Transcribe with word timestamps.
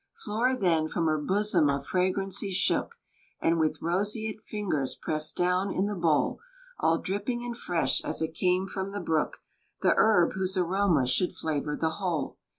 Flora 0.15 0.57
then 0.57 0.87
from 0.87 1.05
her 1.05 1.21
bosom 1.21 1.69
of 1.69 1.85
fragrancy 1.85 2.49
shook, 2.49 2.95
And 3.39 3.59
with 3.59 3.83
roseate 3.83 4.41
fingers 4.41 4.95
pressed 4.99 5.37
down 5.37 5.69
in 5.71 5.85
the 5.85 5.93
bowl, 5.93 6.39
All 6.79 6.97
dripping 6.97 7.45
and 7.45 7.55
fresh 7.55 8.01
as 8.03 8.19
it 8.19 8.33
came 8.33 8.65
from 8.65 8.93
the 8.93 8.99
brook, 8.99 9.43
The 9.83 9.93
herb 9.95 10.33
whose 10.33 10.57
aroma 10.57 11.05
should 11.05 11.33
flavor 11.33 11.77
the 11.79 11.89
whole. 12.01 12.39